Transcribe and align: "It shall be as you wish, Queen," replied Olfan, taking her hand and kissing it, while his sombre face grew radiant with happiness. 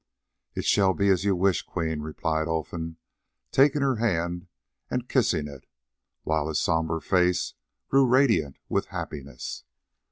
"It 0.55 0.65
shall 0.65 0.95
be 0.95 1.09
as 1.09 1.25
you 1.25 1.35
wish, 1.35 1.61
Queen," 1.61 2.01
replied 2.01 2.47
Olfan, 2.47 2.97
taking 3.51 3.83
her 3.83 3.97
hand 3.97 4.47
and 4.89 5.07
kissing 5.07 5.47
it, 5.47 5.67
while 6.23 6.47
his 6.47 6.57
sombre 6.59 6.99
face 6.99 7.53
grew 7.87 8.07
radiant 8.07 8.57
with 8.67 8.87
happiness. 8.87 9.63